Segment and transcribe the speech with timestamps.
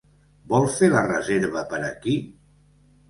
[0.53, 2.17] Vol fer la reserva per aquí?